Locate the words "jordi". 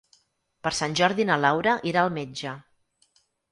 1.01-1.27